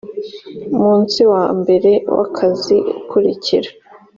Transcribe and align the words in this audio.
munsi 0.79 1.19
wa 1.31 1.45
mbere 1.59 1.91
w 2.15 2.17
akazi 2.25 2.77
ukurikira 2.99 3.69